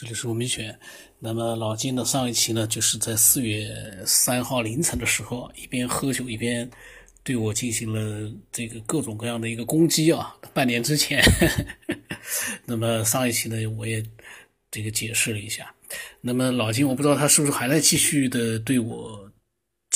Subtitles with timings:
[0.00, 0.78] 这里是吴明全。
[1.18, 3.68] 那么老金的上一期呢，就是在四月
[4.06, 6.70] 三号凌晨的时候，一边喝酒一边
[7.24, 10.36] 对我进行了这个各种各样的一个攻击啊。
[10.54, 11.20] 半年之前，
[12.64, 14.00] 那么上一期呢，我也
[14.70, 15.74] 这个解释了一下。
[16.20, 19.27] 那么老金，我不知道他是不是还在继续的对我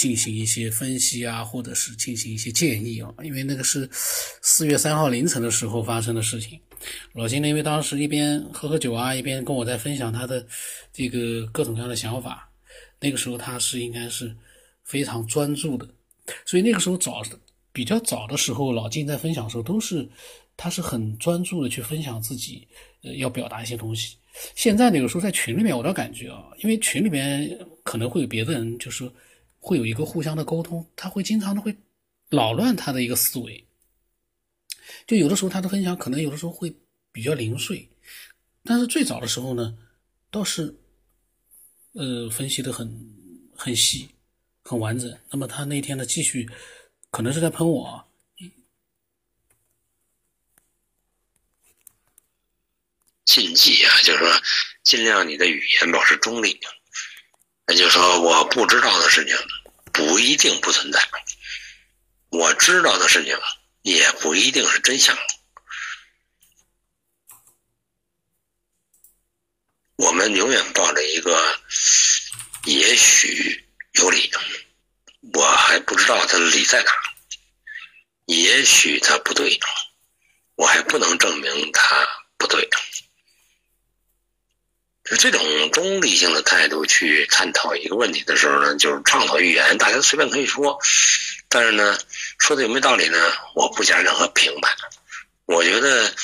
[0.03, 3.09] 进行一些分析啊，或者是进行一些建议啊？
[3.23, 6.59] 因为那个是四月三号凌晨的时候发生的事情。
[7.13, 10.45] 老金呢，因为当时一边喝喝酒啊，一边跟我在分享他的
[10.93, 12.51] 这个各种各样的想法。
[12.99, 14.37] 那个时候他是应该是
[14.83, 15.89] 非常专注的，
[16.45, 17.23] 所以那个时候早
[17.73, 20.09] 比较早的时候，老金在分享的时候都是
[20.57, 22.67] 他是很专注的去分享自己
[23.05, 24.17] 呃要表达一些东西。
[24.57, 29.09] 现在那个时候在群里面，我倒感觉啊，因为群里面可能会有别的人，就是
[29.65, 31.77] 会有一个互相的沟通，他会经常的会
[32.29, 33.65] 扰乱他的一个思维。
[35.07, 36.75] 就有的时候他的分享可能有的时候会
[37.13, 37.89] 比较零碎，
[38.65, 39.79] 但是最早的时候呢，
[40.33, 40.75] 倒是，
[41.93, 42.91] 呃，分析的很
[43.57, 44.09] 很细，
[44.65, 45.17] 很完整。
[45.31, 46.51] 那么他那天呢，继续
[47.13, 48.05] 可能是在喷我，
[53.25, 54.29] 禁忌啊，就是说
[54.83, 56.59] 尽量你的语言保持中立，
[57.67, 59.37] 那就说我不知道的事情
[59.93, 61.09] 不一定不存在，
[62.31, 63.39] 我知道的事情。
[63.83, 65.19] 也不一定是真相。
[69.97, 71.59] 我们永远抱着一个
[72.63, 74.31] 也许有理，
[75.35, 76.93] 我还不知道它的理在哪，
[78.27, 79.59] 也许它不对，
[80.55, 82.71] 我还不能证明它不对。
[85.05, 90.79] 就这种中立性的态度去探讨一个问题的时候呢，就是畅所欲言，大家随便可以说。
[91.49, 91.99] 但是呢，
[92.39, 93.19] 说的有没有道理呢？
[93.55, 94.75] 我不加任何评判。
[95.45, 96.15] 我觉得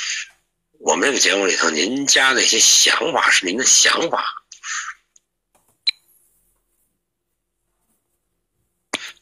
[0.79, 4.45] 我们这个节目里头，您加的一些想法是您的想法。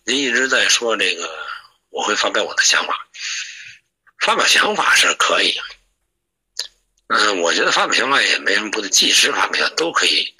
[0.05, 1.29] 您一直在说这个，
[1.89, 3.09] 我会发表我的想法。
[4.21, 5.59] 发表想法是可以，
[7.09, 10.35] 嗯，我觉得发表想法也没什么不对，即时发表都可以。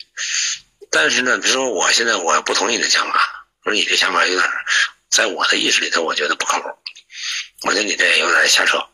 [0.91, 4.51] 但是呢，比如说我现在我不同意你的想法，我说你这想法有点。
[5.09, 6.69] 在我的意识里头，我觉得不靠谱。
[7.63, 8.85] 我觉得你这有点瞎扯，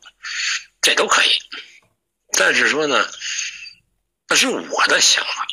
[0.81, 1.31] 这都可以。
[2.39, 3.11] 但是说呢，
[4.29, 5.47] 那是我的想法，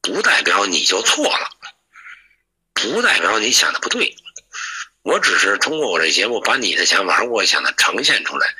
[0.00, 1.50] 不代表你就错了，
[2.72, 4.16] 不代表你想的不对。
[5.02, 8.54] 我只是通过我这节目，把你的想法和我想的呈现出来，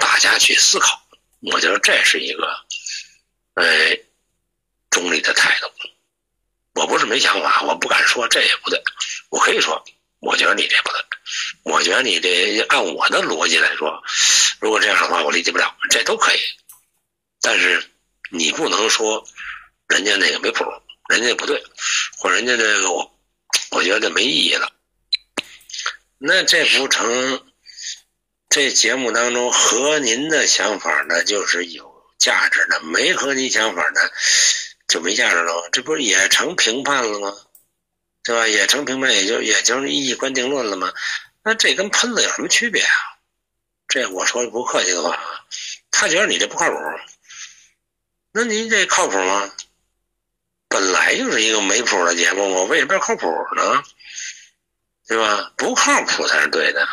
[0.00, 1.01] 大家去思考。
[1.50, 2.46] 我觉得这是一个，
[3.54, 3.98] 呃，
[4.90, 5.68] 中立的态度。
[6.74, 8.80] 我不是没想法，我不敢说这也不对，
[9.30, 9.84] 我可以说。
[10.20, 11.04] 我觉得你这不对，
[11.64, 14.02] 我觉得你这按我的逻辑来说，
[14.60, 16.38] 如果这样的话，我理解不了，这都可以。
[17.40, 17.84] 但是
[18.30, 19.26] 你不能说
[19.88, 20.64] 人家那个没谱，
[21.08, 21.60] 人家不对，
[22.18, 23.18] 或人家这个我
[23.72, 24.72] 我觉得没意义了。
[26.18, 27.51] 那这不成？
[28.52, 34.00] 这节目当中和您的想法呢，就是有价值的；没和您想法呢，
[34.86, 35.70] 就没价值了。
[35.72, 37.34] 这不是也成评判了吗？
[38.22, 38.46] 对吧？
[38.46, 40.92] 也成评判，也就也就一关定论了吗？
[41.42, 42.92] 那这跟喷子有什么区别啊？
[43.88, 45.24] 这我说不客气的话啊，
[45.90, 46.76] 他觉得你这不靠谱，
[48.32, 49.50] 那您这靠谱吗？
[50.68, 53.26] 本来就是一个没谱的节目我，为什么要靠谱
[53.56, 53.82] 呢？
[55.08, 55.54] 对吧？
[55.56, 56.86] 不靠谱才是对的，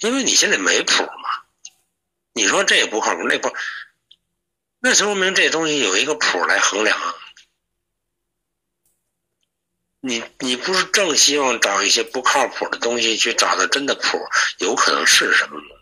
[0.00, 1.30] 因为你现在没谱嘛。
[2.32, 3.54] 你说这也不靠谱，那不，
[4.78, 6.98] 那说明这东西有一个谱来衡量。
[10.00, 14.18] 你你不是正希望找一些不靠谱的东西去找到真的谱，
[14.58, 15.76] 有可能是什么吗？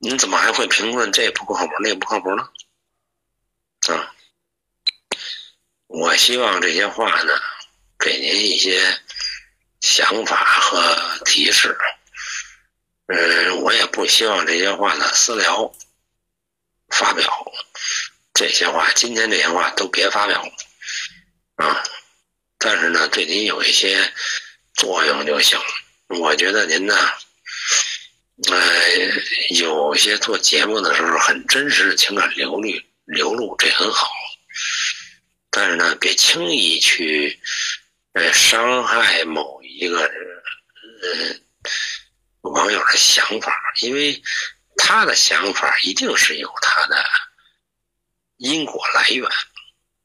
[0.00, 2.50] 你怎么还会评论这不靠谱那不靠谱呢？
[3.88, 4.14] 啊！
[5.86, 7.32] 我希望这些话呢，
[7.98, 9.00] 给您一些
[9.80, 11.78] 想法和提示。
[13.08, 15.74] 嗯，我也不希望这些话呢私聊
[16.88, 17.52] 发表，
[18.34, 20.46] 这些话今天这些话都别发表
[21.56, 21.82] 啊。
[22.58, 24.12] 但是呢，对您有一些
[24.74, 25.58] 作用就行。
[26.08, 26.94] 我觉得您呢，
[28.50, 28.58] 呃，
[29.50, 32.62] 有些做节目的时候很真实的情感流露
[33.06, 34.06] 流露，这很好。
[35.50, 37.40] 但是呢，别轻易去
[38.12, 40.42] 呃伤害某一个人
[41.02, 41.34] 呃
[42.40, 44.22] 网友的想法，因为
[44.76, 47.04] 他的想法一定是有他的
[48.36, 49.28] 因果来源。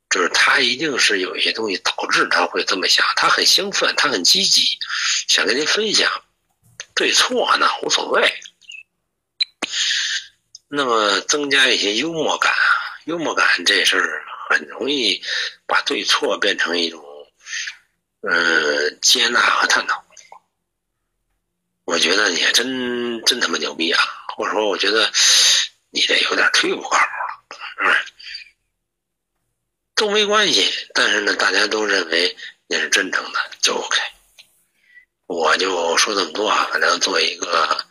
[0.10, 4.78] 就是他一定是有一些东西导致他会这么想，他很兴奋，他很积极，
[5.28, 6.24] 想跟您分享，
[6.94, 8.32] 对错那无所谓。
[10.68, 12.62] 那么增加一些幽默感啊，
[13.06, 15.24] 幽默感这事儿很容易
[15.66, 17.04] 把对错变成一种，
[18.22, 20.06] 呃，接纳和探讨。
[21.86, 24.02] 我觉得你还真真他妈牛逼啊！
[24.36, 25.12] 或者说，我觉得
[25.90, 28.14] 你这有点忒不靠谱了，是不是？
[29.96, 32.36] 都没关系，但是呢，大家都认为
[32.68, 34.00] 你是真诚的，就 OK。
[35.28, 37.86] 我就说这么多啊，反正做一个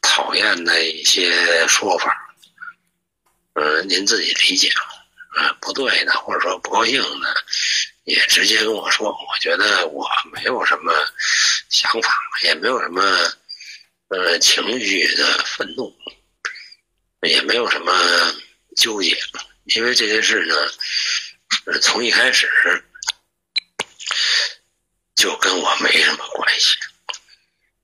[0.00, 2.16] 讨厌的一些说法，
[3.54, 4.68] 嗯，您自己理解
[5.36, 7.44] 啊，不对的，或者说不高兴的，
[8.04, 9.10] 也直接跟我说。
[9.10, 10.92] 我觉得我没有什么
[11.76, 12.10] 想法，
[12.42, 13.02] 也没有什么
[14.08, 15.94] 呃情绪的愤怒，
[17.20, 17.92] 也没有什么
[18.76, 19.14] 纠结，
[19.64, 20.54] 因为这件事呢，
[21.80, 22.48] 从一开始。
[25.16, 26.76] 就跟我没什么关系。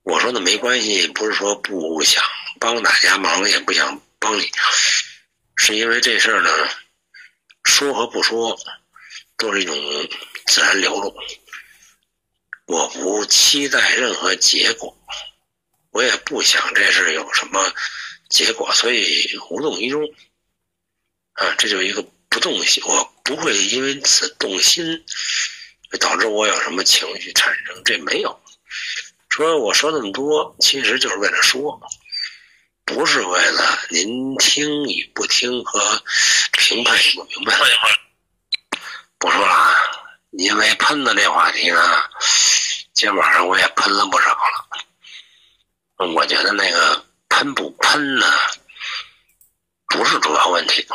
[0.03, 2.23] 我说的没关系，不是说不想
[2.59, 4.49] 帮大家忙，也不想帮你，
[5.57, 6.49] 是因为这事儿呢，
[7.63, 8.57] 说和不说
[9.35, 9.75] 都是一种
[10.45, 11.13] 自然流露。
[12.65, 14.97] 我不期待任何结果，
[15.91, 17.73] 我也不想这事有什么
[18.29, 20.03] 结果，所以无动于衷。
[21.33, 25.05] 啊，这就是一个不动心，我不会因为此动心。
[25.99, 27.83] 导致我有什么情绪产生？
[27.85, 28.41] 这没有。
[29.29, 31.79] 说我说那么多，其实就是为了说，
[32.83, 36.03] 不是为了您听与不听和
[36.53, 37.59] 评判与不评判。
[39.19, 39.92] 不说了，
[40.37, 41.79] 因为喷的这话题呢，
[42.93, 44.69] 今晚上我也喷了不少了。
[46.15, 48.25] 我觉得那个喷不喷呢，
[49.87, 50.85] 不是主要问题，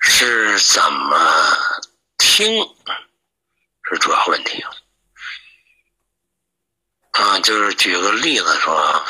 [0.00, 1.56] 是怎么
[2.18, 2.46] 听。
[3.88, 4.64] 是主要问题
[7.10, 7.38] 啊！
[7.40, 9.04] 就是举个例子说，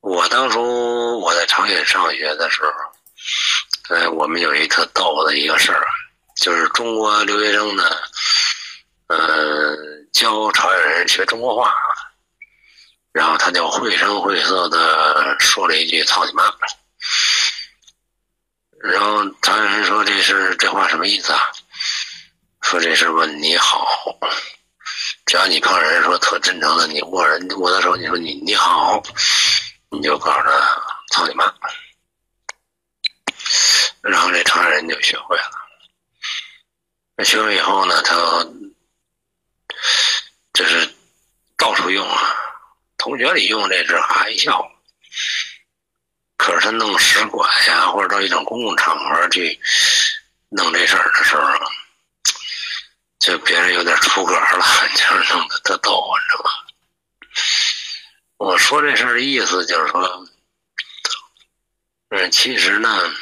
[0.00, 5.86] 我当初我在朝鲜上学的时候，呃，我们有一特逗的一个事儿，
[6.36, 7.84] 就是中国留学生呢，
[9.06, 9.76] 呃，
[10.12, 11.74] 教朝鲜人学中国话，
[13.12, 16.44] 然后他就绘声绘色的说了一句“操你妈”，
[18.82, 21.50] 然后朝鲜人说：“这是这话什么意思啊？”
[22.62, 23.86] 说这是问你好，
[25.26, 29.02] 只要你碰人说特真诚的，你握人握的手，你说你你好，
[29.90, 30.82] 你就告诉他
[31.12, 31.52] 操你妈，
[34.00, 35.61] 然后这朝鲜人就学会了。
[37.22, 38.44] 那学会以后呢，他
[40.52, 40.92] 就是
[41.56, 42.34] 到处用啊，
[42.98, 44.68] 同学里用这是哈一笑，
[46.36, 49.56] 可是他弄使馆呀，或者到一种公共场合去
[50.48, 51.44] 弄这事儿的时候。
[53.20, 54.66] 就别人有点出格了，
[54.96, 56.50] 就是弄得特逗，你知道吗？
[58.38, 60.26] 我说这事儿的意思就是说，
[62.08, 63.14] 嗯，其实呢，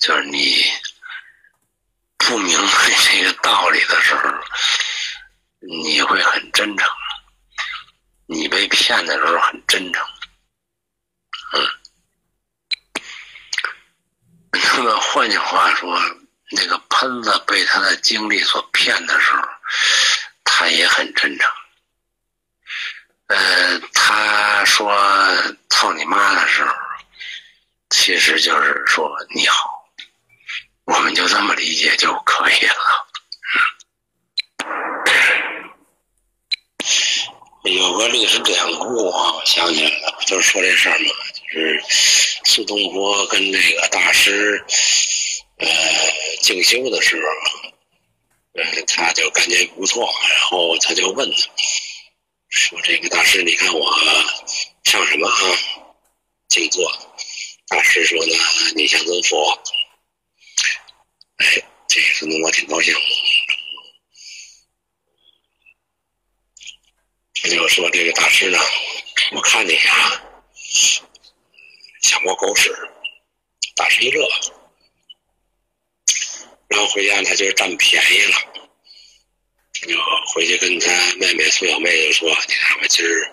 [0.00, 0.64] 就是你
[2.30, 2.72] 不明白
[3.02, 4.22] 这个道理的时候，
[5.82, 6.88] 你会很真诚；
[8.26, 10.06] 你被骗的时候很真诚，
[11.54, 11.68] 嗯。
[14.52, 16.00] 那么换句话说。
[16.52, 19.42] 那个喷子被他的经历所骗的时候，
[20.42, 21.48] 他也很真诚。
[23.28, 24.92] 呃，他说
[25.70, 26.74] “操你妈”的时候，
[27.90, 29.79] 其实就是说你好，
[30.92, 32.74] 我们就这么理解就可以了。
[37.62, 41.84] 有个历史典故啊，我想起来了，就是说这事儿嘛，就是
[42.44, 44.64] 苏东坡跟那个大师。
[45.58, 45.68] 呃，
[46.42, 47.22] 静修的时候，
[48.60, 51.36] 呃，他就感觉不错，然后他就问他，
[52.48, 53.94] 说：“这个大师，你看我
[54.82, 55.38] 像什么啊？
[56.48, 56.90] 静坐。”
[57.68, 58.34] 大师说呢
[58.74, 59.56] ：“你像尊佛。”
[61.40, 62.94] 哎，这个弄我挺高兴。
[67.42, 68.58] 他就说：“这个大师呢，
[69.32, 70.22] 我看你啊，
[72.02, 72.70] 想摸狗屎。”
[73.74, 74.28] 大师一乐。
[76.68, 78.36] 然后回家他就占便宜了，
[79.72, 79.96] 就
[80.34, 83.32] 回去跟他妹妹苏小妹就说：“你看我今儿，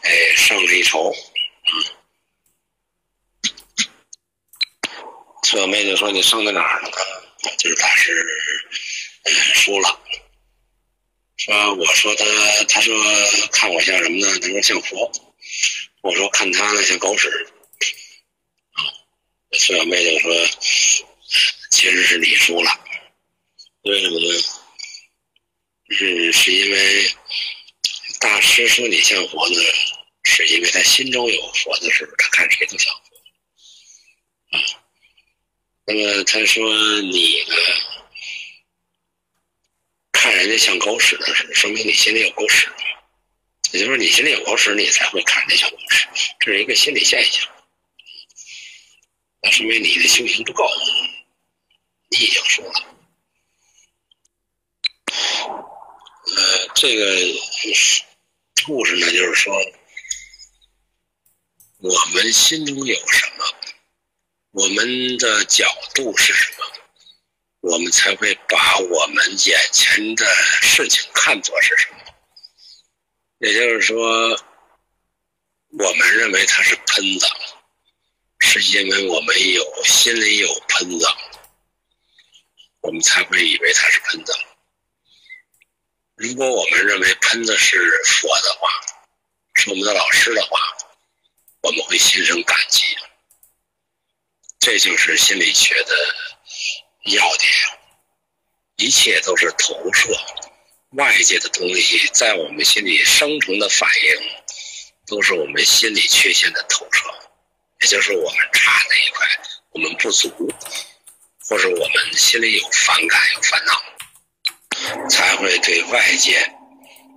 [0.00, 1.14] 哎，胜了一筹。”
[5.52, 6.96] 苏小妹就说：“你胜在哪儿了呢？”
[7.58, 8.26] 就是大师，
[9.52, 10.00] 输了。
[11.36, 12.24] 说我说他，
[12.70, 12.96] 他说
[13.52, 14.38] 看我像什么呢？
[14.40, 15.12] 他说像佛。
[16.00, 17.28] 我说看他呢像狗屎。
[19.52, 20.34] 苏小妹就说。
[21.70, 22.70] 其实是你输了，
[23.82, 24.42] 为什么呢？
[25.90, 27.14] 是是因为
[28.20, 29.60] 大师说你像佛呢，
[30.22, 32.94] 是因为他心中有佛的时候，他看谁都像。
[35.84, 37.56] 那么他说你呢，
[40.12, 42.70] 看人家像狗屎的是，说明你心里有狗屎。
[43.72, 46.06] 也就是说，你心里有狗屎，你才会看人家像狗屎，
[46.38, 47.48] 这是一个心理现象。
[49.40, 50.68] 那说明你的修行不够，
[52.10, 52.72] 你已经输了。
[56.36, 57.04] 呃，这个
[58.66, 59.54] 故事呢，就是说，
[61.78, 63.44] 我们心中有什么，
[64.52, 66.64] 我们的角度是什么，
[67.60, 70.26] 我们才会把我们眼前的
[70.60, 71.96] 事情看作是什么。
[73.38, 74.38] 也就是说，
[75.70, 77.26] 我们认为它是喷子，
[78.40, 81.06] 是因为我们有心里有喷子，
[82.82, 84.34] 我们才会以为它是喷子。
[86.14, 88.68] 如果我们认为喷子是佛的话，
[89.54, 90.60] 是我们的老师的话，
[91.62, 92.82] 我们会心生感激。
[94.64, 95.92] 这就是心理学的
[97.06, 97.50] 要点，
[98.76, 100.08] 一切都是投射。
[100.90, 104.30] 外界的东西在我们心里生成的反应，
[105.08, 107.02] 都是我们心理缺陷的投射，
[107.80, 109.26] 也就是我们差那一块，
[109.70, 110.30] 我们不足，
[111.48, 116.38] 或者我们心里有反感、有烦恼，才会对外界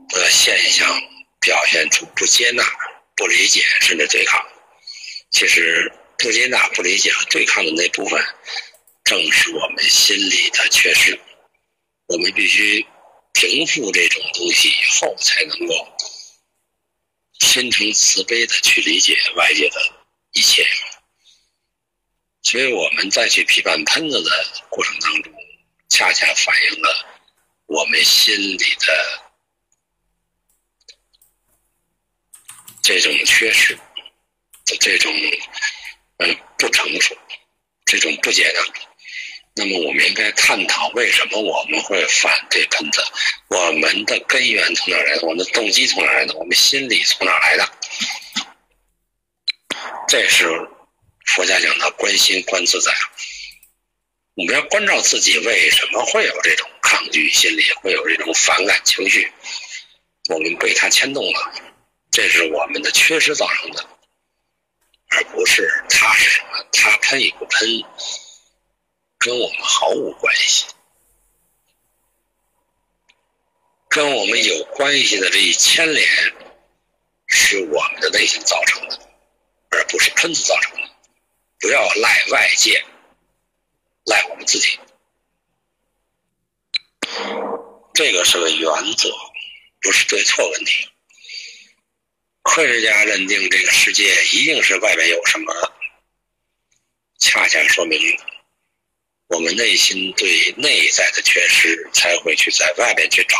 [0.09, 0.99] 的现象
[1.39, 2.63] 表现出不接纳、
[3.15, 4.43] 不理解，甚至对抗。
[5.29, 8.23] 其实，不接纳、不理解和对抗的那部分，
[9.03, 11.19] 正是我们心里的缺失。
[12.07, 12.85] 我们必须。
[13.37, 15.97] 平复这种东西以后，才能够
[17.41, 19.75] 心诚慈悲的去理解外界的
[20.31, 20.65] 一切。
[22.41, 25.33] 所以我们在去批判喷子的过程当中，
[25.89, 27.05] 恰恰反映了
[27.65, 29.21] 我们心里的
[32.81, 33.75] 这种缺失
[34.63, 35.13] 的这种
[36.17, 37.15] 嗯不成熟，
[37.85, 38.61] 这种不接纳。
[39.57, 43.01] 那么，我们应该探讨为什么我们会反对喷子？
[43.47, 45.21] 我们的根源从哪来的？
[45.21, 46.33] 我们的动机从哪来的？
[46.35, 47.69] 我们心理从哪来的？
[50.09, 50.45] 这是
[51.25, 52.93] 佛家讲的观心观自在。
[54.35, 59.31] 我们要关照自己为什么会有这种抗拒心理，会有这种反感情绪？
[60.29, 61.53] 我们被他牵动了，
[62.11, 63.87] 这是我们的缺失造成的，
[65.15, 67.83] 而不是他是什么，他喷与不喷。
[69.17, 70.65] 跟我们毫无关系，
[73.89, 76.07] 跟我们有关系的这一牵连，
[77.25, 78.99] 是我们的内心造成的，
[79.71, 80.89] 而不是喷子造成的。
[81.59, 82.85] 不要赖外界，
[84.05, 84.79] 赖我们自己。
[87.95, 89.09] 这个是个原则，
[89.81, 90.87] 不是对错问题。
[92.45, 95.73] 科学家认定这个世界一定是外面有什么，
[97.19, 97.99] 恰恰说明。
[99.27, 103.35] 我们内心对内在的缺失，才会去在外面去找，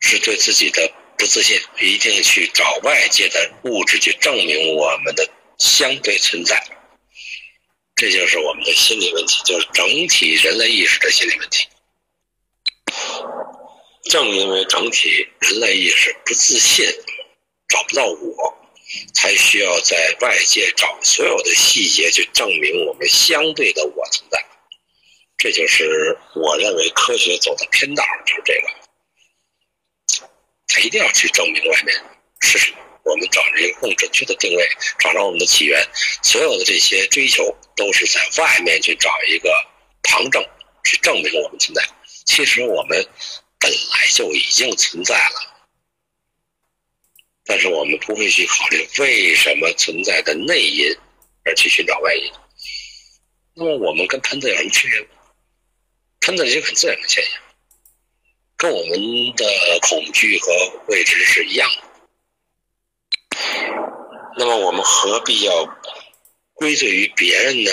[0.00, 5.26] 是对自己的不自信，一定去找外界的物质去证明我们的
[5.58, 6.60] 相对存在。
[7.94, 11.68] 这就是我们的心理问题，就是整体人类意识的心理问题。
[14.10, 16.84] 正因为整体人类意识不自信，
[17.68, 18.56] 找不到我。
[19.14, 24.44] 才需要在外界找所有的细节去证明我们相对的我存在，
[25.38, 30.26] 这就是我认为科学走的偏道，就是这个。
[30.66, 31.94] 他一定要去证明外面
[32.40, 35.88] 是什么，我们找着一个更准确的定位，找着我们的起源。
[36.24, 39.54] 所有的这些追求都是在外面去找一个
[40.02, 40.44] 旁证，
[40.84, 41.88] 去证明我们存在。
[42.26, 43.06] 其实我们
[43.60, 45.46] 本来就已经存在了。
[47.44, 50.96] 但是我们不会去考虑为什么存在的内因，
[51.44, 52.32] 而去寻找外因。
[53.54, 55.06] 那么我们跟喷子有什么区别？
[56.20, 57.40] 喷子是一个很自然的现象，
[58.56, 58.98] 跟我们
[59.36, 59.46] 的
[59.82, 60.52] 恐惧和
[60.88, 61.82] 未知是一样的。
[64.36, 65.66] 那么我们何必要
[66.54, 67.70] 归罪于别人呢？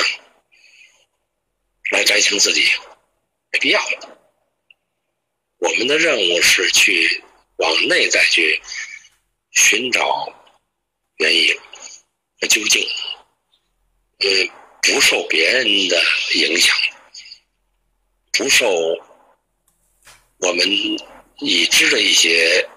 [1.92, 2.64] 来摘清自己，
[3.52, 3.80] 没必要。
[5.58, 7.24] 我们的任务是去
[7.58, 8.62] 往内在去。
[9.54, 10.32] 寻找
[11.16, 11.58] 原因
[12.40, 12.88] 和究竟，
[14.20, 14.50] 嗯，
[14.84, 16.00] 不受别人的
[16.36, 16.76] 影响，
[18.34, 18.70] 不受
[20.38, 20.70] 我们
[21.40, 22.70] 已知的一些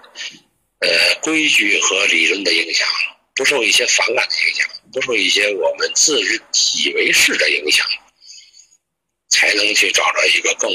[0.79, 0.89] 呃
[1.21, 2.89] 规矩和理论的影响，
[3.35, 7.87] 不受一些反感的影响，不受一些我们自以为是的影响，
[9.31, 10.71] 才能去找着一个更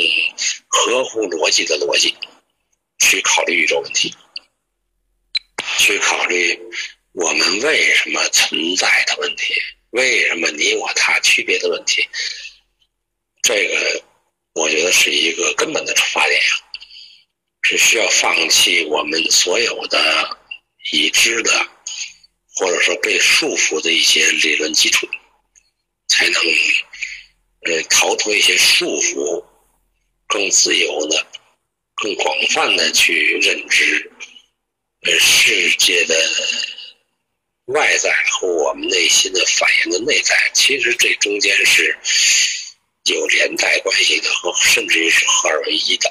[0.67, 2.15] 合乎逻辑的逻辑
[2.99, 4.15] 去考虑宇宙问题。
[5.77, 6.57] 去考虑
[7.11, 9.53] 我们为什么存在的问题，
[9.91, 12.07] 为什么你我他区别的问题，
[13.41, 14.03] 这个
[14.53, 16.47] 我觉得是一个根本的出发点呀，
[17.63, 20.37] 是需要放弃我们所有的
[20.91, 21.67] 已知的，
[22.55, 25.07] 或者说被束缚的一些理论基础，
[26.07, 26.41] 才能
[27.65, 29.43] 呃逃脱一些束缚，
[30.27, 31.27] 更自由的、
[31.95, 34.11] 更广泛的去认知
[35.03, 36.15] 呃世界的。
[37.69, 41.97] 外在和我们内心的反映的内在，其实这中间是
[43.05, 46.07] 有连带关系的，和甚至于是合二为一的。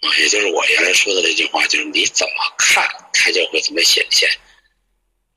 [0.00, 4.28] 啊，也就是我原来说的那句话，就是你怎么看，它就会怎么显现。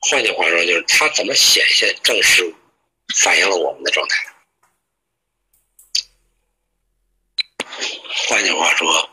[0.00, 2.52] 换句话说，就是它怎么显现，正是
[3.14, 4.24] 反映了我们的状态。
[8.28, 9.10] 换句话说，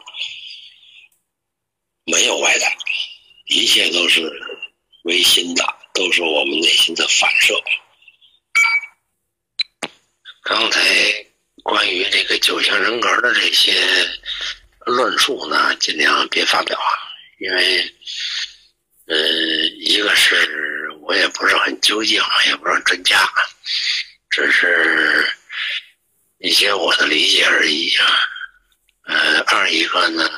[2.06, 2.78] 没有外在，
[3.46, 4.32] 一切都是。
[5.04, 7.62] 唯心的都是我们内心的反射。
[10.42, 10.80] 刚才
[11.62, 13.74] 关于这个九型人格的这些
[14.86, 16.88] 论述呢，尽量别发表啊，
[17.38, 17.94] 因为，
[19.08, 19.18] 呃，
[19.82, 23.30] 一个是我也不是很究竟，也不是专家，
[24.30, 25.38] 只是
[26.38, 28.08] 一些我的理解而已啊。
[29.06, 30.30] 呃，二一个呢，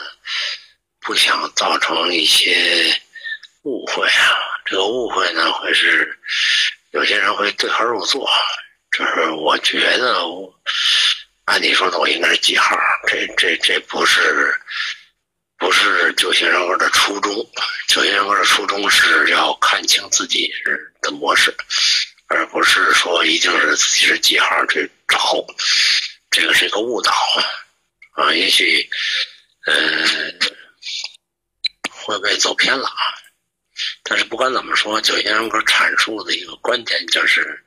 [1.00, 3.02] 不想造成一些
[3.64, 4.36] 误会啊。
[4.66, 6.18] 这个误会呢，会是
[6.92, 8.28] 有些人会对号入座，
[8.92, 10.26] 就是我觉得，
[11.46, 12.76] 按理说的我应该是几号？
[13.08, 14.60] 这这这不是
[15.60, 17.34] 不是九型人格的初衷。
[17.88, 20.52] 九型人格的初衷是要看清自己
[21.02, 21.56] 的模式，
[22.28, 25.46] 而不是说一定是自己是几号去找，
[26.32, 27.14] 这个是一个误导
[28.16, 28.34] 啊！
[28.34, 28.90] 也许
[29.68, 30.40] 嗯
[31.90, 32.96] 会被走偏了啊。
[34.04, 37.62] 但是不管怎么说，九型人格阐述的一个观点就是，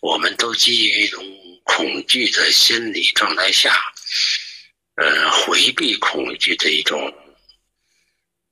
[0.00, 1.22] 我们都基于一种
[1.64, 3.78] 恐惧的心理状态下，
[4.94, 7.12] 呃，回避恐惧的一种，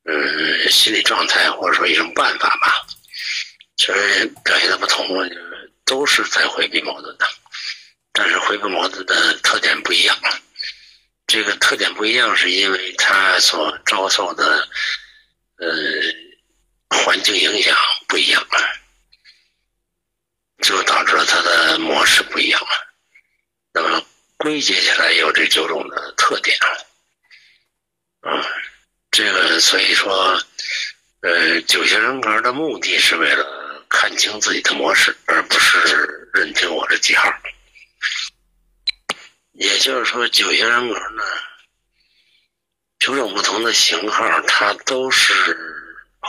[0.04, 2.87] 嗯，心理状态或者说一种办法吧。
[3.76, 5.06] 其实表现的不同，
[5.87, 7.26] 都是在回避矛盾的，
[8.12, 10.14] 但是回避矛盾的特点不一样。
[11.32, 14.68] 这个特点不一样，是因为他所遭受的，
[15.56, 15.66] 呃。
[16.90, 17.74] 环境影响
[18.06, 18.46] 不一样，
[20.62, 22.60] 就导致了它的模式不一样。
[23.72, 24.04] 那么
[24.36, 26.54] 归结起来有这九种的特点，
[28.20, 28.46] 啊，
[29.10, 30.38] 这个所以说，
[31.22, 37.32] 呃，九型人格的目的是为了看清自己的模式，而不是认定我是几号。
[39.52, 41.22] 也就是说，九型人格呢，
[42.98, 45.68] 九种不同的型号，它都是。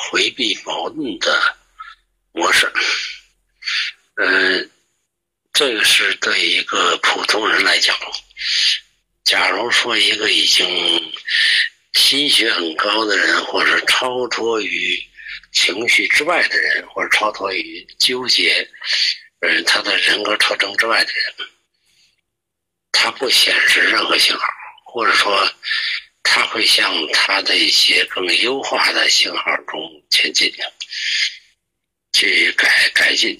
[0.10, 1.56] 回避矛盾的
[2.32, 2.68] 模式，
[4.16, 4.72] 嗯，
[5.54, 7.96] 这个是对一个普通人来讲。
[9.24, 11.14] 假如说一个已经
[11.94, 15.00] 心学很高的人，或者超脱于
[15.52, 18.68] 情绪之外的人，或者超脱于纠结，
[19.42, 21.36] 嗯，他的人格特征之外的人，
[23.04, 24.48] 它不显示任何信号，
[24.86, 25.54] 或者说。
[26.26, 30.52] 它会向它的一些更优化的信号中前进，
[32.14, 33.38] 去改改进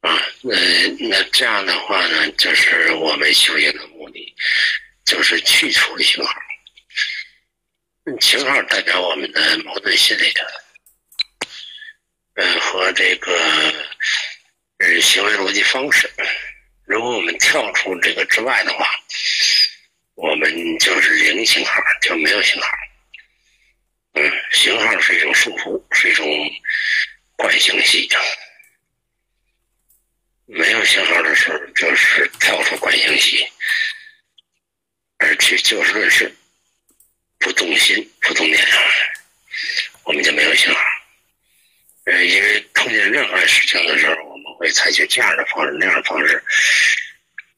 [0.00, 0.56] 啊，那
[0.98, 4.34] 那这样的话呢，就是我们修行的目的，
[5.04, 6.34] 就是去除信号。
[8.20, 10.64] 信号代表我们的矛盾心理的，
[12.34, 13.32] 嗯，和这个
[14.78, 16.10] 呃行为逻辑方式。
[16.88, 18.88] 如果我们跳出这个之外的话。
[20.20, 22.68] 我们就是零信号，就没有信号。
[24.14, 26.26] 嗯，信号是一种束缚，是一种
[27.36, 28.08] 惯性系。
[30.46, 33.46] 没有信号的时候，就是跳出惯性系，
[35.18, 36.34] 而去就事论事，
[37.38, 38.58] 不动心，不动念，
[40.02, 40.80] 我们就没有信号。
[42.06, 46.42] 呃，因为碰见任何事情的时候，会采取这样的方式，那样的方式。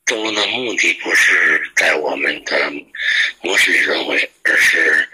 [0.05, 2.71] 中的目的不是在我们的
[3.43, 5.09] 模式里轮回，而是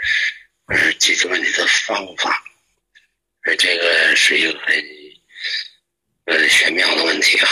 [0.67, 2.43] 而是解决问题的方法。
[3.43, 4.85] 而这个是一个很
[6.25, 7.49] 呃玄妙的问题啊。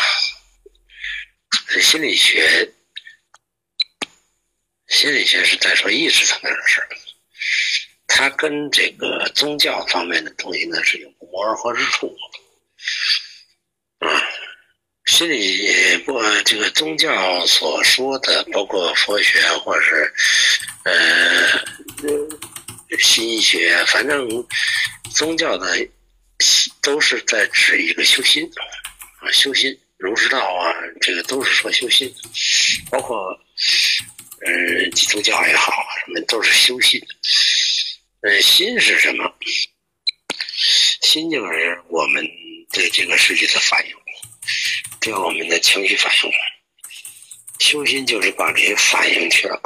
[1.80, 2.72] 心理学，
[4.88, 6.88] 心理学是在说意识层面的事儿，
[8.08, 12.16] 它跟这个宗教方面的东西呢是有不谋而合之处。
[13.98, 14.08] 啊。
[15.06, 20.14] 心理不，这个宗教所说的，包括佛学或者是
[20.84, 21.62] 呃
[22.98, 24.26] 心学，反正
[25.14, 25.86] 宗教的
[26.80, 28.50] 都是在指一个修心
[29.20, 32.10] 啊，修心，儒释道啊，这个都是说修心，
[32.90, 33.38] 包括
[34.46, 35.70] 嗯基督教也好，
[36.06, 36.98] 什么都是修心。
[38.22, 39.30] 嗯，心是什么？
[41.02, 42.26] 心就是我们
[42.74, 43.94] 对这个世界的反应，
[45.00, 46.32] 对我们的情绪反应。
[47.60, 49.60] 修心就是把这些反应去了。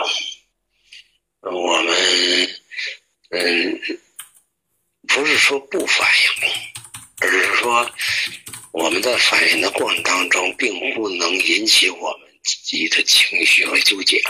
[1.40, 2.57] 我们
[3.31, 3.81] 嗯，
[5.09, 6.07] 不是说不反
[6.42, 6.51] 应，
[7.21, 7.90] 而是说
[8.73, 14.23] 我们在反应的过程当中，并不能引起我们自己的情绪和纠结。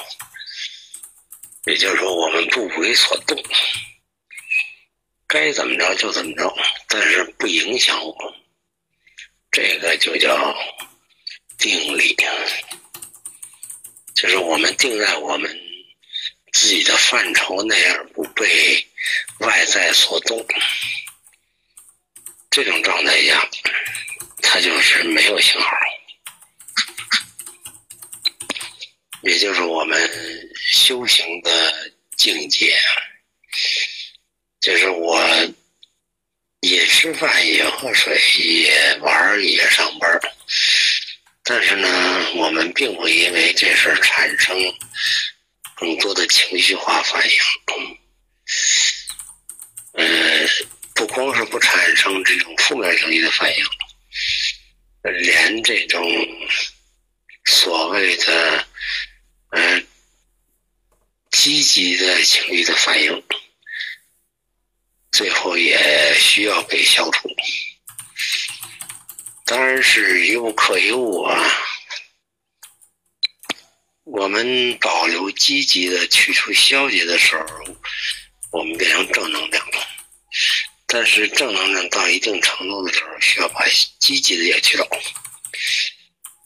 [1.67, 3.37] 也就是说，我们不为所动。
[5.27, 6.57] 该怎么着就怎么着，
[6.89, 8.35] 但是不影响我，
[9.51, 10.55] 这个就叫
[11.59, 12.17] 定力，
[14.15, 15.51] 就是我们定在我们
[16.53, 18.87] 自己的范畴内，而不被
[19.41, 20.47] 外在所动。
[22.51, 23.49] 这种状态下，
[24.43, 25.71] 它就是没有信号，
[29.23, 30.11] 也就是我们
[30.57, 32.77] 修行的境界。
[34.61, 35.17] 就是我
[36.61, 40.21] 也吃饭，也喝水，也玩，也上班
[41.45, 41.89] 但是呢，
[42.35, 44.57] 我们并不因为这事产生
[45.77, 47.37] 更多的情绪化反应。
[49.95, 50.49] 嗯，
[50.95, 53.65] 不光是不产生这种负面情绪的反应，
[55.23, 56.03] 连这种
[57.47, 58.67] 所谓的
[59.53, 59.87] 嗯
[61.31, 63.25] 积极的情绪的反应。
[65.19, 67.29] 最后也需要被消除，
[69.45, 71.45] 当然是一无可一物啊。
[74.05, 77.45] 我们保留积极的，去除消极的时候，
[78.53, 79.85] 我们变成正能量了。
[80.87, 83.67] 但是正能量到一定程度的时候，需要把
[83.99, 84.89] 积极的也去掉，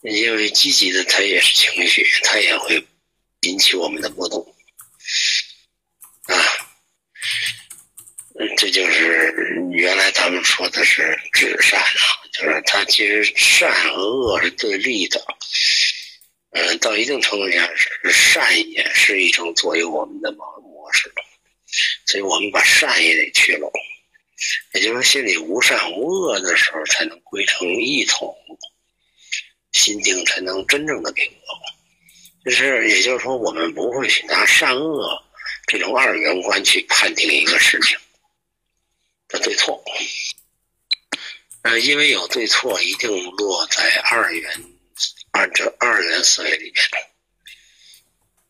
[0.01, 2.83] 因为积极的它也是情绪，它也会
[3.41, 4.55] 引起我们的波动
[6.23, 6.35] 啊。
[8.57, 9.31] 这就是
[9.71, 11.85] 原来咱们说的是至善啊，
[12.33, 15.23] 就是它其实善和恶是对立的。
[16.51, 21.11] 嗯，到一定程度下是善也是一种左右我们的模模式，
[22.05, 23.71] 所以我们把善也得去了。
[24.73, 28.35] 也就是说，心里无善无恶的时候，才能归成一统，
[29.71, 32.45] 心境才能真正的平和。
[32.45, 35.23] 就是也就是说，我们不会去拿善恶
[35.67, 37.97] 这种二元观去判定一个事情。
[39.39, 39.83] 对错，
[41.63, 44.63] 呃，因为有对错，一定落在二元
[45.31, 46.83] 二这二元思维里面。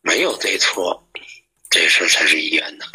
[0.02, 1.10] 没有对错，
[1.69, 2.86] 这事才是一元的。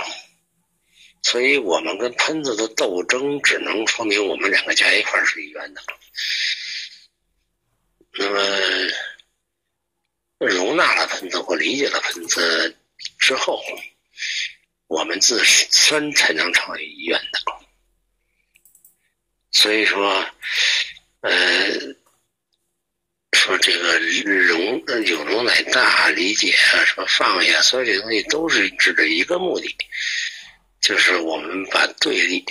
[1.23, 5.83] 所以我们跟喷子的斗争，只能说明我们两个加一块是一元的。
[8.13, 8.41] 那么，
[10.39, 12.77] 容纳了喷子或理解了喷子
[13.19, 13.63] 之后，
[14.87, 17.41] 我们自身才能成为一元的。
[19.51, 20.25] 所以说，
[21.21, 21.33] 呃，
[23.33, 29.75] 说这个容有容乃大，理解啊，什么放下，所有这东西都是指的一个目的，
[30.81, 32.45] 就是我们把对立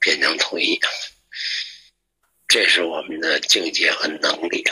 [0.00, 0.80] 变成统一，
[2.48, 4.64] 这是我们的境界和能力，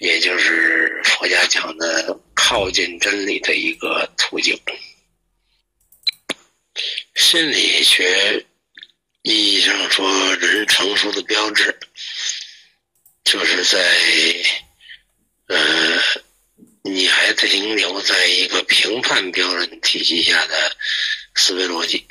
[0.00, 4.60] 也就是佛家讲的靠近真理的一个途径。
[7.14, 8.44] 心理学。
[9.24, 11.74] 意义上说，人成熟的标志，
[13.24, 13.78] 就是在，
[15.46, 15.98] 呃，
[16.82, 20.76] 你还停留在一个评判标准体系下的
[21.36, 22.06] 思维逻辑，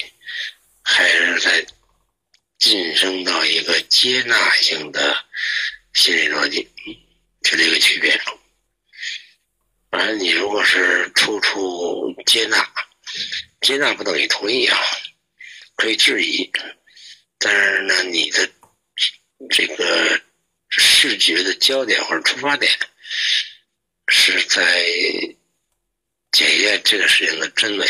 [0.82, 1.64] 还是在
[2.58, 5.16] 晋升到一个接纳性的
[5.94, 6.68] 心理逻辑，
[7.44, 8.20] 就这个区别。
[9.92, 12.68] 反正你如果是处处接纳，
[13.62, 14.80] 接纳不等于同意啊，
[15.76, 16.52] 可以质疑。
[17.44, 18.50] 但是呢，你的
[19.50, 20.22] 这个
[20.70, 22.72] 视觉的焦点或者出发点
[24.08, 24.82] 是在
[26.32, 27.86] 检验这个事情的真伪，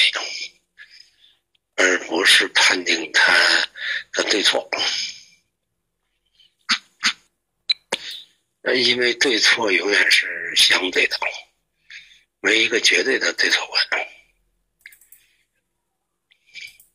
[1.76, 3.32] 而不是判定它
[4.14, 4.68] 的对错。
[8.74, 11.20] 因为对错永远是相对的，
[12.40, 14.08] 没一个绝对的对错观。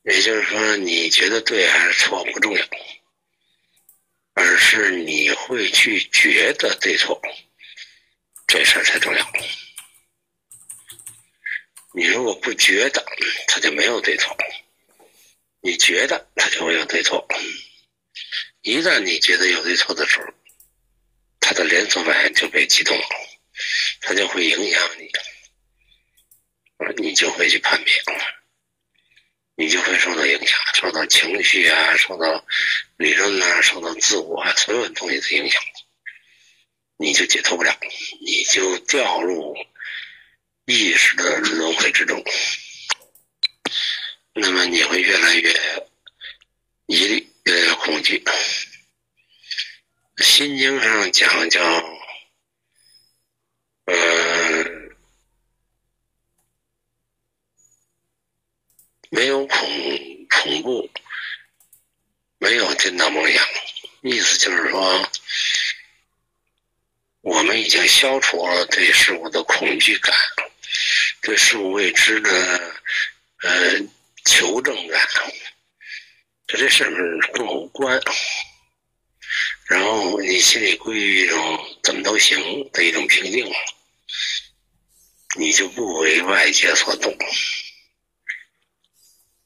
[0.09, 2.67] 也就是说，你觉得对还是错不重要，
[4.33, 7.21] 而是你会去觉得对错，
[8.47, 9.33] 这事儿才重要。
[11.93, 13.05] 你如果不觉得，
[13.49, 14.35] 他就没有对错；
[15.61, 17.29] 你觉得，他就会有对错。
[18.63, 20.25] 一旦你觉得有对错的时候，
[21.39, 23.05] 他的连锁反应就被激动了，
[24.01, 25.11] 他就会影响你，
[27.03, 27.95] 你就会去判别，
[29.61, 32.47] 你就会受到影响，受到情绪啊，受到
[32.97, 35.61] 理论啊，受到自我啊，所有东西的影响，
[36.97, 37.77] 你就解脱不了，
[38.21, 39.57] 你就掉入
[40.65, 42.23] 意识的轮回之中，
[44.33, 45.53] 那么你会越来越
[46.87, 48.23] 疑虑，越来越恐惧。
[50.19, 51.61] 心经上讲叫，
[53.87, 54.65] 呃，
[59.11, 59.59] 没有恐
[60.29, 60.91] 恐怖，
[62.39, 63.47] 没有见到梦想，
[64.03, 65.11] 意思就是说，
[67.23, 70.15] 我们已经消除了对事物的恐惧感，
[71.23, 72.31] 对事物未知的
[73.43, 73.81] 呃
[74.25, 75.09] 求证感，
[76.47, 78.01] 这这事儿跟我无关。
[79.67, 83.53] 然后你心里归于一种怎么都行的一种平静，
[85.37, 87.15] 你就不为外界所动，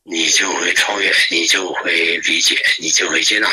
[0.04, 3.48] 你就会超越，你就会理解，你就会接纳。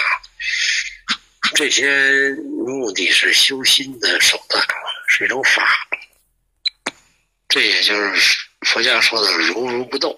[1.56, 2.32] 这些
[2.66, 4.66] 目的是修心的手段，
[5.08, 5.88] 是一种法。
[7.48, 10.16] 这也就是佛家说的如如不动。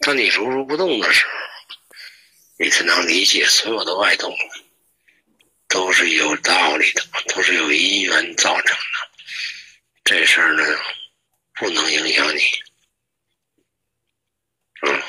[0.00, 1.32] 当你如如不动的时候，
[2.58, 4.36] 你才能理解所有的外动。
[5.68, 7.02] 都是有道理的，
[7.34, 9.10] 都是有因缘造成的。
[10.02, 10.64] 这事儿呢，
[11.56, 12.40] 不能影响你，
[14.82, 15.02] 嗯。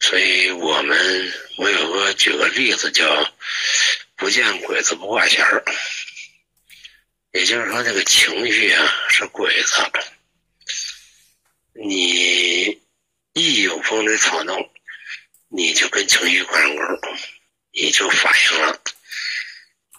[0.00, 3.32] 所以我们我有个举个例子，叫
[4.16, 5.64] “不见鬼子不挂弦儿”，
[7.32, 9.74] 也就是说，这个情绪啊是鬼子，
[11.72, 12.82] 你
[13.32, 14.72] 一有风吹草动，
[15.48, 16.98] 你就跟情绪挂上钩，
[17.70, 18.82] 你就反应了。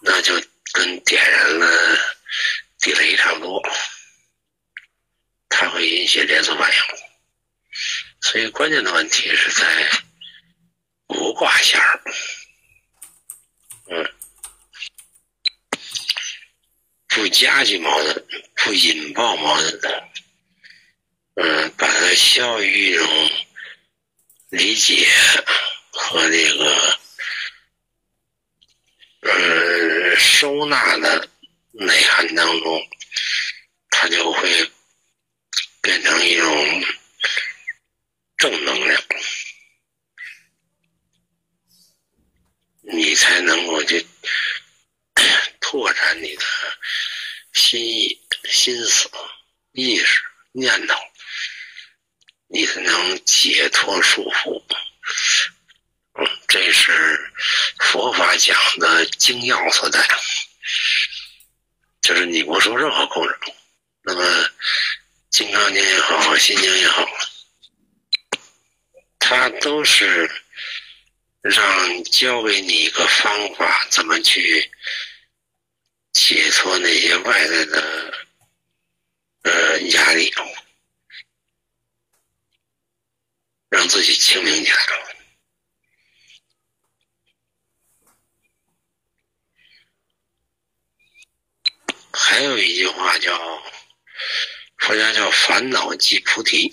[0.01, 0.34] 那就
[0.73, 1.97] 跟点燃了
[2.79, 3.62] 地雷差不多，
[5.47, 7.03] 它会引起连锁反应。
[8.23, 9.91] 所以关键的问题是在
[11.07, 12.01] 不挂线儿，
[13.89, 14.13] 嗯，
[17.09, 20.09] 不加剧矛盾，不引爆矛盾，
[21.36, 23.05] 嗯，把它消于一种
[24.49, 25.05] 理解
[25.91, 26.99] 和这个。
[29.25, 31.29] 呃，收纳的
[31.71, 32.89] 内涵当中，
[33.89, 34.71] 它就会
[35.81, 36.83] 变成一种
[38.43, 39.01] 正能量，
[42.82, 44.06] 你才能够去
[45.62, 46.43] 拓展你的
[47.53, 49.10] 心意、心思、
[49.71, 50.99] 意识、念头，
[52.49, 54.62] 你才能解脱束缚。
[56.15, 57.32] 嗯，这是
[57.79, 60.06] 佛法讲的精要所在，
[62.01, 63.39] 就是你不受任何控制。
[64.01, 64.21] 那么，
[65.29, 67.08] 《金刚经》也好，《心经》也好，
[69.36, 70.30] 他都是
[71.41, 74.72] 让教给你一个方法，怎么去
[76.13, 78.13] 解脱那些外在的
[79.41, 80.32] 呃压力，
[83.69, 84.78] 让自己清明起来。
[92.13, 93.63] 还有一句话叫
[94.78, 96.72] “佛家叫烦恼即菩提”，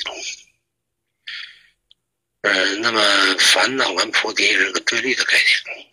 [2.43, 5.87] 呃，那么烦恼跟菩提是个对立的概念，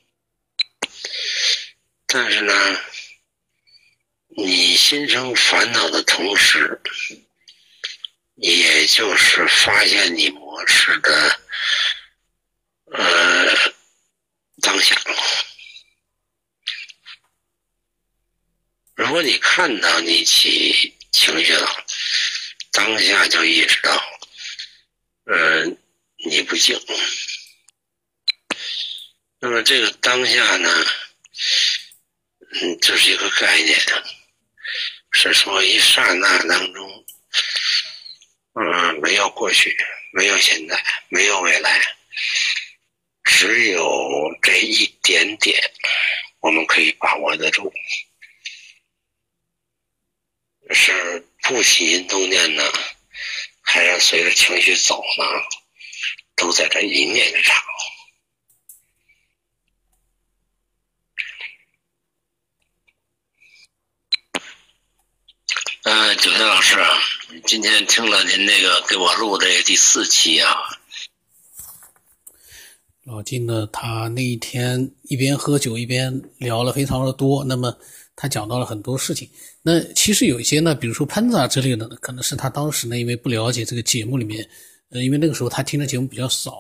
[2.05, 2.81] 但是呢，
[4.29, 6.79] 你心生烦恼的同时，
[8.35, 11.39] 也就是发现你模式的
[12.93, 13.73] 呃
[14.61, 14.95] 当下。
[18.95, 21.85] 如果你看到你起情绪了，
[22.71, 24.03] 当下就意识到，
[25.25, 25.77] 嗯，
[26.25, 26.79] 你不静。
[29.39, 30.85] 那么这个当下呢，
[32.53, 33.79] 嗯，就是一个概念，
[35.11, 37.05] 是说一刹那当中，
[38.53, 39.77] 嗯，没有过去，
[40.11, 41.95] 没有现在，没有未来，
[43.23, 45.71] 只有这一点点，
[46.39, 47.71] 我们可以把握得住。
[50.71, 52.73] 是不起心动念呢，
[53.61, 55.25] 还是随着情绪走呢？
[56.37, 57.61] 都在这一念之差。
[65.83, 66.75] 嗯，九天老师，
[67.45, 70.53] 今天听了您那个给我录的第四期啊，
[73.05, 77.77] 老金呢，他那一天一边喝酒一边聊了非常的多，那么
[78.17, 79.29] 他讲到了很多事情。
[79.61, 84.49] 那其实有一些呢，比如说喷子啊之类的呢，可能是他当时呢因为不了解这个节目里面，
[84.89, 86.53] 呃，因为那个时候他听的节目比较少，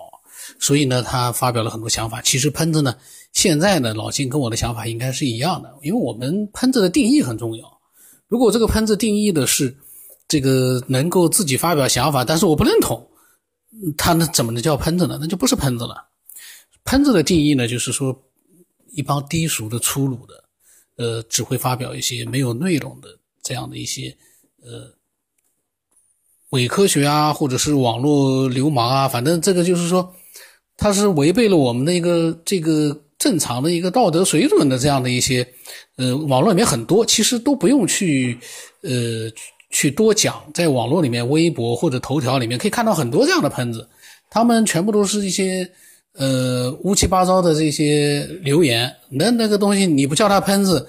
[0.59, 2.21] 所以呢他发表了很多想法。
[2.21, 2.95] 其实喷子呢，
[3.33, 7.79] 现在呢老金跟我的想法应该是一样的，因为我们喷子的定义很重要。
[8.27, 9.75] 如果这个喷子定义的是
[10.27, 13.07] 这个能够自己发表想法，但是我不认同。
[13.95, 15.17] 他那怎么能叫喷子呢？
[15.21, 16.09] 那就不是喷子了。
[16.83, 18.17] 喷子的定义呢，就是说
[18.91, 20.43] 一帮低俗的、粗鲁的，
[20.95, 23.09] 呃，只会发表一些没有内容的
[23.43, 24.17] 这样的一些
[24.63, 24.91] 呃
[26.57, 30.13] 伪科学啊，或者是网络流氓啊，反正这个就是说，
[30.75, 35.47] 他是违背了我们的一个这个正常的一个道德水准的这样的一些
[35.95, 38.37] 呃，网络里面很多，其实都不用去
[38.81, 39.31] 呃。
[39.69, 43.85] 去多讲，在网络里面，微博或者头条里面可以看到很多这样的喷子，
[44.29, 45.69] 他们全部都是一些
[46.13, 50.87] 呃乌七八糟的这些留言，那那个东西你不叫他喷子，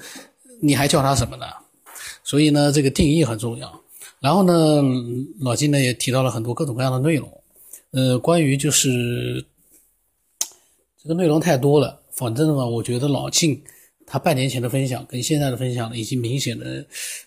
[0.62, 1.44] 你还叫他什么呢？
[2.22, 3.68] 所以呢，这个定义很重要。
[4.20, 4.82] 然后呢，
[5.40, 7.42] 老金呢也提到了很多各种各样的内容，
[7.92, 9.44] 呃，关于就是
[11.02, 13.62] 这个内容太多了，反正嘛，我觉得老金。
[14.10, 16.82] 他半年前的分享跟现在的分享呢，已经明显的，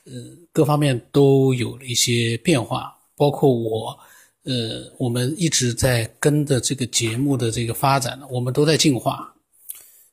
[0.06, 0.14] 呃，
[0.52, 2.98] 各方面都有了一些变化。
[3.16, 3.96] 包括我，
[4.46, 9.32] 呃，我们一直在跟着这个节目的这个发展，我们都在进化。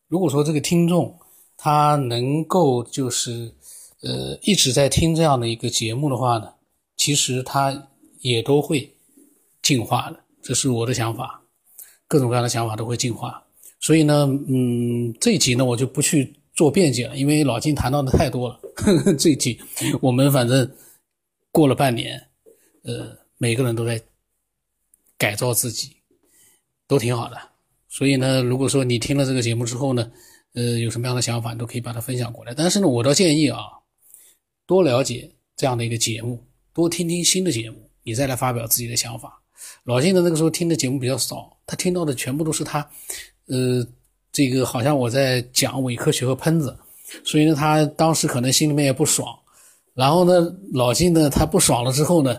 [0.08, 1.18] 如果说这个听众
[1.56, 3.50] 他能够就是，
[4.02, 6.52] 呃，一直在听这样的一个节目的话呢，
[7.08, 7.88] 其实他
[8.20, 8.94] 也都会
[9.62, 10.20] 进化的。
[10.42, 11.42] 这是我的想法，
[12.06, 13.42] 各种各样的想法都会进化。
[13.80, 16.34] 所以呢，嗯，这一集呢，我就不去。
[16.54, 18.60] 做辩解了，因为老金谈到的太多了。
[18.74, 19.56] 呵 呵这一集
[20.00, 20.68] 我们反正
[21.52, 22.20] 过了半年，
[22.82, 24.02] 呃，每个人都在
[25.16, 25.92] 改造自己，
[26.88, 27.38] 都挺好的。
[27.88, 30.10] 所以呢，如果说你听了这个节目之后呢，
[30.54, 32.52] 呃，有什么样的想法，你都可以把它分享过来。
[32.52, 33.60] 但是呢，我倒建议啊，
[34.66, 36.44] 多了解这样的一个节目，
[36.78, 39.42] 多听听新的节目，你再来发表自己的想法。
[39.82, 42.88] 老金的那个时候听的节目比较少，他听到的全部都是他，
[43.48, 43.84] 呃。
[44.30, 46.78] 这个好像我在讲伪科学和喷子，
[47.24, 49.36] 所以呢，他当时可能心里面也不爽。
[49.94, 52.38] 然后呢，老金呢，他不爽了之后呢，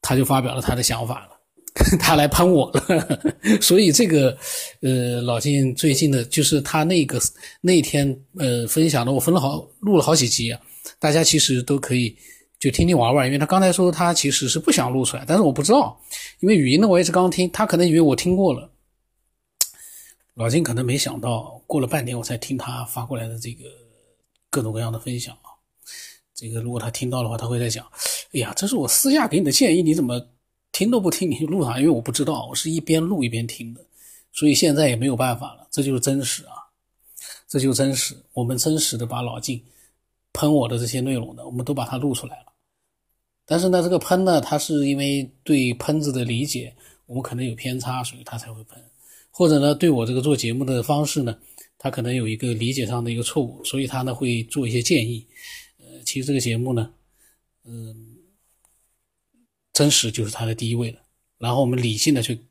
[0.00, 1.32] 他就发表了他的想法了，
[2.00, 2.82] 他来喷我了。
[3.60, 4.36] 所以这个，
[4.80, 7.20] 呃，老金最近的，就是他那个
[7.60, 10.58] 那天呃分享的，我分了好录了好几集啊，
[10.98, 12.16] 大家其实都可以
[12.58, 13.26] 就听听玩玩。
[13.26, 15.98] 因为他刚才说他其实是不想录出来，但是我不知道，
[16.40, 18.70] 因为语音呢我也是刚听，他可能以为我听过了。
[20.34, 23.64] 老金可能没想到，过了半年我才听他发过来的这个
[24.50, 25.50] 各种各样的分享啊。
[26.32, 27.84] 这个如果他听到的话，他会在讲
[28.32, 30.28] ：“哎呀，这是我私下给你的建议，你怎么
[30.70, 31.28] 听都不听？
[31.28, 33.84] 你就录上，因为我不知道，我是一边录一边听的，
[34.30, 35.66] 所以现在也没有办法了。
[35.72, 36.54] 这就是真实啊，
[37.48, 38.16] 这就是真实。
[38.32, 39.60] 我们真实的把老金
[40.32, 42.47] 喷我的这些内容呢，我们都把它录出来了。
[43.50, 48.78] 但是呢，这个喷呢，他是因为对喷子的理解，我们可能有偏差，所以他才会喷。”
[49.32, 51.34] 或者呢，对我这个做节目的方式呢，
[51.78, 55.26] 他可能有一个理解上的一个错误，所以他呢会做一些建议。
[55.78, 56.92] 呃，其实这个节目呢，
[57.64, 58.18] 嗯，
[59.72, 60.98] 真实就是他的第一位的。
[61.38, 62.44] 然后我们理性的去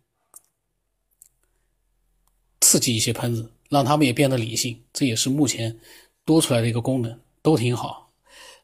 [2.61, 5.77] 刺激一些喷子，让他们也变得理性，这也是目前
[6.25, 8.06] 多出来的一个功能，都挺好。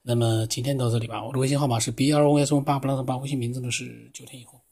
[0.05, 4.62] 那么今天到这里吧，我的微信号码是 b r o s 八八八，微信名字呢是九天以后。